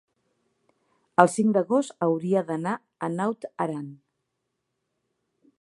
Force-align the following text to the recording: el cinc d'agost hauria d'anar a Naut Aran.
el 1.23 1.29
cinc 1.33 1.53
d'agost 1.57 2.03
hauria 2.07 2.43
d'anar 2.49 2.75
a 3.09 3.13
Naut 3.19 3.49
Aran. 3.67 3.87